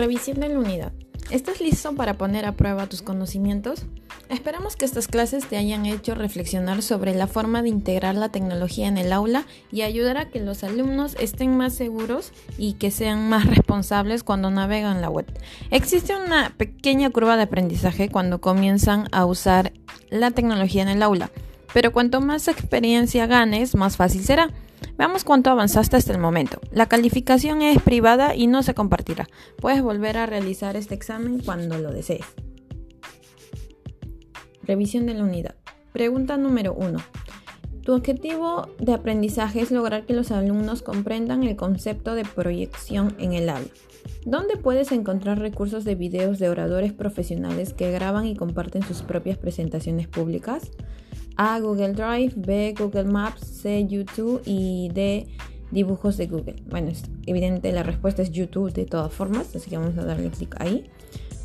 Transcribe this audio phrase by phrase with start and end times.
[0.00, 0.92] Revisión de la unidad.
[1.30, 3.82] ¿Estás listo para poner a prueba tus conocimientos?
[4.30, 8.88] Esperamos que estas clases te hayan hecho reflexionar sobre la forma de integrar la tecnología
[8.88, 13.28] en el aula y ayudar a que los alumnos estén más seguros y que sean
[13.28, 15.26] más responsables cuando navegan la web.
[15.70, 19.74] Existe una pequeña curva de aprendizaje cuando comienzan a usar
[20.08, 21.30] la tecnología en el aula,
[21.74, 24.50] pero cuanto más experiencia ganes, más fácil será.
[24.96, 26.60] Veamos cuánto avanzaste hasta el momento.
[26.72, 29.28] La calificación es privada y no se compartirá.
[29.56, 32.26] Puedes volver a realizar este examen cuando lo desees.
[34.62, 35.54] Revisión de la unidad.
[35.92, 36.98] Pregunta número 1.
[37.82, 43.32] Tu objetivo de aprendizaje es lograr que los alumnos comprendan el concepto de proyección en
[43.32, 43.66] el aula.
[44.26, 49.38] ¿Dónde puedes encontrar recursos de videos de oradores profesionales que graban y comparten sus propias
[49.38, 50.70] presentaciones públicas?
[51.36, 51.58] A.
[51.60, 52.74] Google Drive, B.
[52.78, 53.86] Google Maps, C.
[53.86, 55.26] YouTube y D.
[55.70, 56.56] Dibujos de Google.
[56.68, 60.30] Bueno, es evidente la respuesta es YouTube de todas formas, así que vamos a darle
[60.30, 60.90] clic ahí.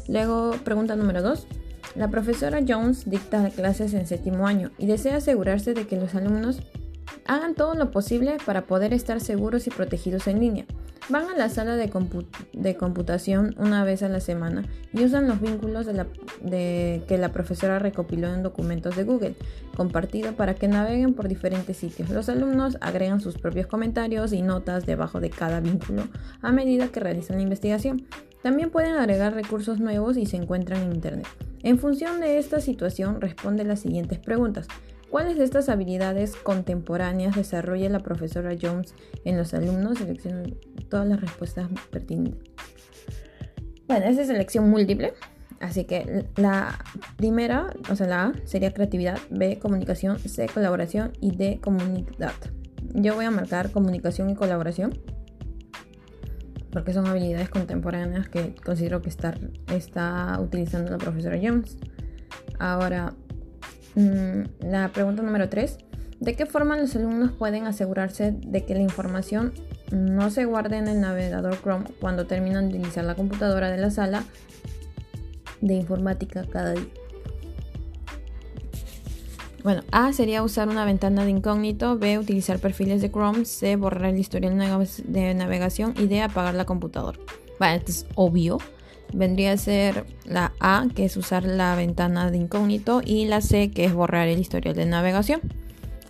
[0.08, 1.48] Luego, pregunta número 2.
[1.96, 6.60] La profesora Jones dicta clases en séptimo año y desea asegurarse de que los alumnos
[7.26, 10.66] hagan todo lo posible para poder estar seguros y protegidos en línea.
[11.08, 15.86] Van a la sala de, computación una vez a la semana y usan los vínculos
[15.86, 19.36] de que la profesora recopiló en documentos de Google
[19.78, 22.10] compartido para que naveguen por diferentes sitios.
[22.10, 26.08] Los alumnos agregan sus propios comentarios y notas debajo de cada vínculo
[26.42, 28.08] a medida que realizan la investigación.
[28.42, 31.28] También pueden agregar recursos nuevos y se encuentran en Internet.
[31.62, 34.68] En función de esta situación, responde las siguientes preguntas.
[35.16, 39.98] ¿Cuáles de estas habilidades contemporáneas desarrolla la profesora Jones en los alumnos?
[39.98, 40.44] Selecciona
[40.90, 42.52] todas las respuestas pertinentes.
[43.88, 45.14] Bueno, esa es selección múltiple.
[45.62, 46.84] Así que la
[47.16, 52.34] primera, o sea, la A sería creatividad, B comunicación, C colaboración y D comunidad.
[52.94, 55.00] Yo voy a marcar comunicación y colaboración
[56.72, 59.34] porque son habilidades contemporáneas que considero que está,
[59.74, 61.78] está utilizando la profesora Jones.
[62.60, 63.16] Ahora,
[63.96, 65.78] la pregunta número 3.
[66.20, 69.54] ¿De qué forma los alumnos pueden asegurarse de que la información
[69.92, 73.92] no se guarde en el navegador Chrome cuando terminan de utilizar la computadora de la
[73.92, 74.24] sala
[75.62, 76.88] de informática cada día?
[79.64, 84.12] Bueno, A sería usar una ventana de incógnito, B utilizar perfiles de Chrome, C borrar
[84.12, 87.18] el historial de navegación y D apagar la computadora.
[87.60, 88.60] Bueno, esto es obvio
[89.14, 93.72] vendría a ser la A, que es usar la ventana de incógnito, y la C,
[93.72, 95.42] que es borrar el historial de navegación.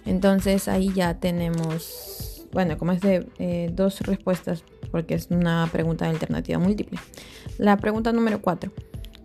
[0.05, 6.07] Entonces ahí ya tenemos, bueno, como es de eh, dos respuestas, porque es una pregunta
[6.07, 6.99] alternativa múltiple.
[7.57, 8.71] La pregunta número 4.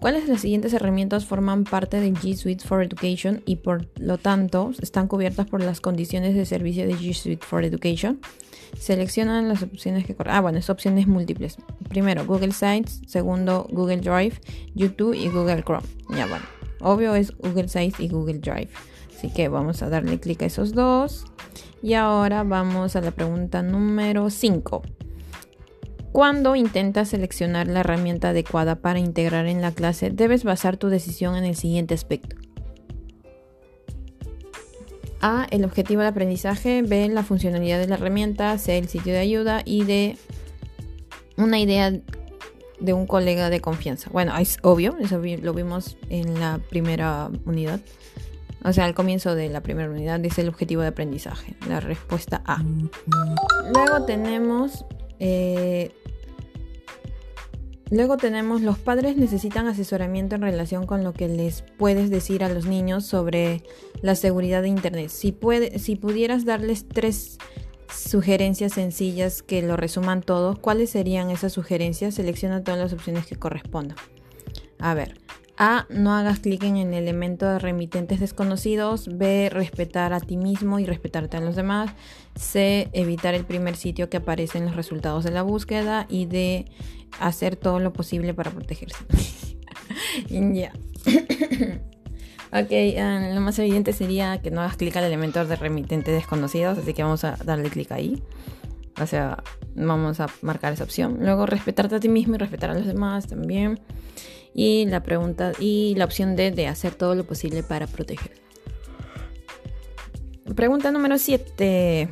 [0.01, 4.17] ¿Cuáles de las siguientes herramientas forman parte de G Suite for Education y por lo
[4.17, 8.19] tanto están cubiertas por las condiciones de servicio de G Suite for Education?
[8.79, 11.59] Seleccionan las opciones que Ah, bueno, es opciones múltiples.
[11.91, 13.03] Primero, Google Sites.
[13.07, 14.41] Segundo, Google Drive,
[14.75, 15.87] YouTube y Google Chrome.
[16.17, 16.47] Ya, bueno.
[16.81, 18.71] Obvio es Google Sites y Google Drive.
[19.15, 21.27] Así que vamos a darle clic a esos dos.
[21.83, 24.83] Y ahora vamos a la pregunta número 5.
[26.13, 31.37] Cuando intentas seleccionar la herramienta adecuada para integrar en la clase, debes basar tu decisión
[31.37, 32.37] en el siguiente aspecto.
[35.21, 35.47] A.
[35.51, 36.83] El objetivo de aprendizaje.
[36.83, 37.09] B.
[37.09, 38.57] La funcionalidad de la herramienta.
[38.59, 38.79] C.
[38.79, 39.63] El sitio de ayuda.
[39.65, 40.17] Y D.
[41.37, 41.93] Una idea
[42.81, 44.11] de un colega de confianza.
[44.11, 47.81] Bueno, es obvio, eso lo vimos en la primera unidad.
[48.65, 51.55] O sea, al comienzo de la primera unidad es el objetivo de aprendizaje.
[51.69, 52.63] La respuesta A.
[53.73, 54.85] Luego tenemos
[55.19, 55.93] eh,
[57.91, 62.49] Luego tenemos los padres necesitan asesoramiento en relación con lo que les puedes decir a
[62.49, 63.65] los niños sobre
[64.01, 65.09] la seguridad de Internet.
[65.09, 65.37] Si,
[65.77, 67.39] si pudieras darles tres
[67.93, 72.15] sugerencias sencillas que lo resuman todo, ¿cuáles serían esas sugerencias?
[72.15, 73.97] Selecciona todas las opciones que correspondan.
[74.79, 75.19] A ver,
[75.57, 75.87] A.
[75.91, 79.09] No hagas clic en el elemento de remitentes desconocidos.
[79.17, 79.49] B.
[79.51, 81.91] Respetar a ti mismo y respetarte a los demás.
[82.37, 82.89] C.
[82.93, 86.07] Evitar el primer sitio que aparece en los resultados de la búsqueda.
[86.09, 86.67] Y D
[87.19, 89.05] hacer todo lo posible para protegerse.
[90.29, 90.73] ya.
[92.53, 96.79] ok, ah, lo más evidente sería que no hagas clic al elemento de remitente desconocidos,
[96.79, 98.23] así que vamos a darle clic ahí.
[99.01, 99.43] O sea,
[99.75, 101.19] vamos a marcar esa opción.
[101.21, 103.81] Luego, respetarte a ti mismo y respetar a los demás también.
[104.55, 108.33] Y la pregunta y la opción D de hacer todo lo posible para proteger.
[110.55, 112.09] Pregunta número 7.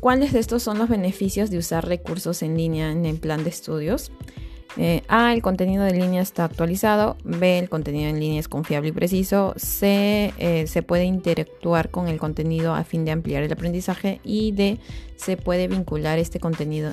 [0.00, 3.50] ¿Cuáles de estos son los beneficios de usar recursos en línea en el plan de
[3.50, 4.12] estudios?
[4.76, 7.16] Eh, A, el contenido de línea está actualizado.
[7.24, 9.54] B, el contenido en línea es confiable y preciso.
[9.56, 14.20] C, eh, se puede interactuar con el contenido a fin de ampliar el aprendizaje.
[14.24, 14.78] Y D,
[15.16, 16.92] se puede vincular este contenido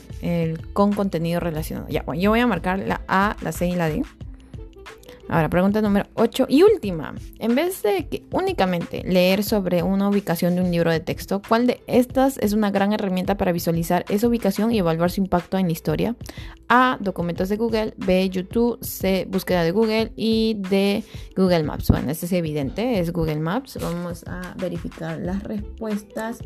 [0.74, 1.88] con contenido relacionado.
[1.90, 4.04] Ya, bueno, yo voy a marcar la A, la C y la D.
[5.32, 7.16] Ahora, pregunta número 8 y última.
[7.40, 11.68] En vez de que únicamente leer sobre una ubicación de un libro de texto, ¿cuál
[11.68, 15.68] de estas es una gran herramienta para visualizar esa ubicación y evaluar su impacto en
[15.68, 16.18] la historia?
[16.68, 16.98] A.
[17.00, 17.94] Documentos de Google.
[17.96, 18.30] B.
[18.30, 18.78] YouTube.
[18.82, 19.26] C.
[19.30, 20.12] Búsqueda de Google.
[20.18, 21.02] Y D.
[21.34, 21.88] Google Maps.
[21.88, 23.80] Bueno, este es evidente, es Google Maps.
[23.82, 26.40] Vamos a verificar las respuestas.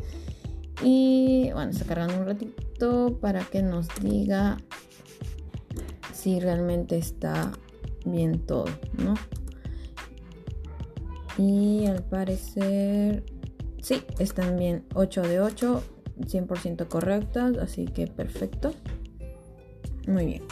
[0.84, 4.58] Y bueno, está cargando un ratito para que nos diga
[6.12, 7.50] si realmente está
[8.06, 8.66] bien todo,
[8.98, 9.14] ¿no?
[11.38, 13.24] Y al parecer,
[13.82, 15.82] sí, están bien 8 de 8,
[16.20, 18.72] 100% correctas, así que perfecto.
[20.06, 20.42] Muy bien.